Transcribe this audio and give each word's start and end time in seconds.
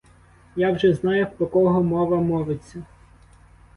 Я 0.55 0.71
вже 0.71 0.93
знаю, 0.93 1.27
про 1.37 1.45
кого 1.47 1.83
мова 1.83 2.21
мовиться. 2.21 2.83